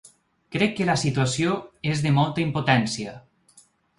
[0.53, 1.51] Crec que la situació
[1.91, 3.17] és de molta impotència.